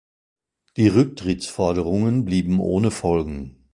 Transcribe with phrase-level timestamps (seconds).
[0.77, 3.67] Die Rücktrittsforderungen blieben ohne Folgen.